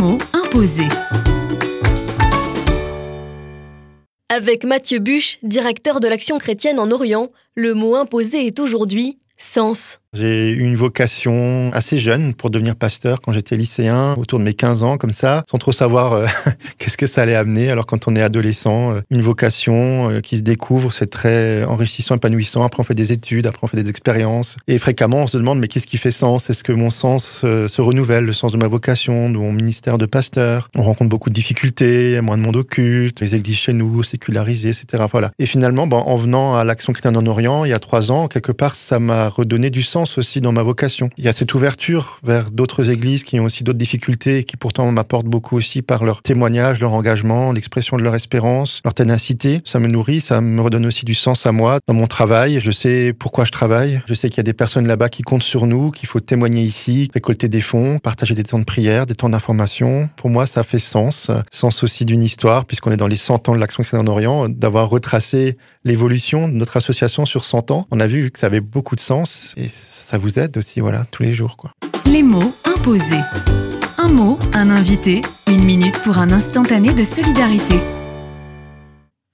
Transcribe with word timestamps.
mots 0.00 0.18
imposés. 0.32 0.88
Avec 4.30 4.64
Mathieu 4.64 4.98
Buche, 4.98 5.38
directeur 5.42 6.00
de 6.00 6.08
l'Action 6.08 6.38
chrétienne 6.38 6.80
en 6.80 6.90
Orient, 6.90 7.28
le 7.54 7.74
mot 7.74 7.96
imposé 7.96 8.46
est 8.46 8.60
aujourd'hui 8.60 9.18
sens. 9.36 10.00
J'ai 10.12 10.50
eu 10.50 10.62
une 10.62 10.74
vocation 10.74 11.70
assez 11.72 11.96
jeune 11.96 12.34
pour 12.34 12.50
devenir 12.50 12.74
pasteur 12.74 13.20
quand 13.20 13.30
j'étais 13.30 13.54
lycéen, 13.54 14.16
autour 14.18 14.40
de 14.40 14.44
mes 14.44 14.54
15 14.54 14.82
ans, 14.82 14.96
comme 14.96 15.12
ça, 15.12 15.44
sans 15.48 15.58
trop 15.58 15.70
savoir 15.70 16.14
euh, 16.14 16.26
qu'est-ce 16.78 16.96
que 16.96 17.06
ça 17.06 17.22
allait 17.22 17.36
amener. 17.36 17.70
Alors 17.70 17.86
quand 17.86 18.08
on 18.08 18.16
est 18.16 18.22
adolescent, 18.22 18.92
euh, 18.92 19.02
une 19.10 19.22
vocation 19.22 20.10
euh, 20.10 20.20
qui 20.20 20.36
se 20.36 20.42
découvre, 20.42 20.92
c'est 20.92 21.06
très 21.06 21.62
enrichissant, 21.62 22.16
épanouissant. 22.16 22.64
Après 22.64 22.80
on 22.80 22.84
fait 22.84 22.96
des 22.96 23.12
études, 23.12 23.46
après 23.46 23.60
on 23.62 23.66
fait 23.68 23.80
des 23.80 23.88
expériences. 23.88 24.56
Et 24.66 24.78
fréquemment 24.78 25.18
on 25.18 25.26
se 25.28 25.36
demande 25.36 25.60
mais 25.60 25.68
qu'est-ce 25.68 25.86
qui 25.86 25.96
fait 25.96 26.10
sens? 26.10 26.50
Est-ce 26.50 26.64
que 26.64 26.72
mon 26.72 26.90
sens 26.90 27.42
se 27.42 27.80
renouvelle, 27.80 28.24
le 28.24 28.32
sens 28.32 28.50
de 28.50 28.56
ma 28.56 28.66
vocation, 28.66 29.30
de 29.30 29.38
mon 29.38 29.52
ministère 29.52 29.96
de 29.96 30.06
pasteur? 30.06 30.70
On 30.76 30.82
rencontre 30.82 31.10
beaucoup 31.10 31.30
de 31.30 31.34
difficultés, 31.34 32.20
moins 32.20 32.36
de 32.36 32.42
monde 32.42 32.56
occulte, 32.56 33.20
les 33.20 33.36
églises 33.36 33.58
chez 33.58 33.74
nous 33.74 34.02
sécularisées, 34.02 34.70
etc. 34.70 35.04
Voilà. 35.08 35.30
Et 35.38 35.46
finalement, 35.46 35.86
ben, 35.86 35.98
en 35.98 36.16
venant 36.16 36.56
à 36.56 36.64
l'Action 36.64 36.92
chrétienne 36.92 37.16
en 37.16 37.26
Orient, 37.26 37.64
il 37.64 37.68
y 37.68 37.74
a 37.74 37.78
trois 37.78 38.10
ans, 38.10 38.26
quelque 38.26 38.50
part, 38.50 38.74
ça 38.74 38.98
m'a 38.98 39.28
redonné 39.28 39.70
du 39.70 39.82
aussi 40.18 40.40
dans 40.40 40.52
ma 40.52 40.62
vocation. 40.62 41.10
Il 41.16 41.24
y 41.24 41.28
a 41.28 41.32
cette 41.32 41.54
ouverture 41.54 42.18
vers 42.22 42.50
d'autres 42.50 42.90
églises 42.90 43.24
qui 43.24 43.38
ont 43.40 43.44
aussi 43.44 43.64
d'autres 43.64 43.78
difficultés 43.78 44.38
et 44.38 44.44
qui 44.44 44.56
pourtant 44.56 44.90
m'apportent 44.92 45.26
beaucoup 45.26 45.56
aussi 45.56 45.82
par 45.82 46.04
leur 46.04 46.22
témoignage, 46.22 46.80
leur 46.80 46.92
engagement, 46.92 47.52
l'expression 47.52 47.96
de 47.96 48.02
leur 48.02 48.14
espérance, 48.14 48.80
leur 48.84 48.94
ténacité. 48.94 49.60
Ça 49.64 49.78
me 49.78 49.88
nourrit, 49.88 50.20
ça 50.20 50.40
me 50.40 50.60
redonne 50.60 50.86
aussi 50.86 51.04
du 51.04 51.14
sens 51.14 51.46
à 51.46 51.52
moi 51.52 51.78
dans 51.86 51.94
mon 51.94 52.06
travail. 52.06 52.60
Je 52.62 52.70
sais 52.70 53.14
pourquoi 53.18 53.44
je 53.44 53.52
travaille. 53.52 54.02
Je 54.06 54.14
sais 54.14 54.28
qu'il 54.28 54.38
y 54.38 54.40
a 54.40 54.44
des 54.44 54.52
personnes 54.52 54.86
là-bas 54.86 55.08
qui 55.08 55.22
comptent 55.22 55.42
sur 55.42 55.66
nous, 55.66 55.90
qu'il 55.90 56.08
faut 56.08 56.20
témoigner 56.20 56.62
ici, 56.62 57.10
récolter 57.12 57.48
des 57.48 57.60
fonds, 57.60 57.98
partager 57.98 58.34
des 58.34 58.44
temps 58.44 58.58
de 58.58 58.64
prière, 58.64 59.06
des 59.06 59.14
temps 59.14 59.28
d'information. 59.28 60.08
Pour 60.16 60.30
moi, 60.30 60.46
ça 60.46 60.62
fait 60.62 60.78
sens. 60.78 61.30
Sens 61.50 61.82
aussi 61.82 62.04
d'une 62.04 62.22
histoire, 62.22 62.64
puisqu'on 62.64 62.90
est 62.90 62.96
dans 62.96 63.06
les 63.06 63.16
100 63.16 63.48
ans 63.48 63.54
de 63.54 63.60
l'Action 63.60 63.82
chrétienne 63.82 64.08
en 64.08 64.12
Orient, 64.12 64.48
d'avoir 64.48 64.88
retracé 64.88 65.56
l'évolution 65.84 66.48
de 66.48 66.54
notre 66.54 66.76
association 66.76 67.26
sur 67.26 67.44
100 67.44 67.70
ans. 67.70 67.86
On 67.90 68.00
a 68.00 68.06
vu 68.06 68.30
que 68.30 68.38
ça 68.38 68.46
avait 68.46 68.60
beaucoup 68.60 68.96
de 68.96 69.00
sens 69.00 69.54
et 69.56 69.68
ça 69.90 70.18
vous 70.18 70.38
aide 70.38 70.56
aussi, 70.56 70.80
voilà, 70.80 71.04
tous 71.10 71.22
les 71.22 71.34
jours, 71.34 71.56
quoi. 71.56 71.72
Les 72.06 72.22
mots 72.22 72.54
imposés. 72.64 73.20
Un 73.98 74.08
mot, 74.08 74.38
un 74.54 74.70
invité, 74.70 75.20
une 75.48 75.64
minute 75.64 75.98
pour 76.02 76.18
un 76.18 76.30
instantané 76.30 76.92
de 76.92 77.04
solidarité. 77.04 77.80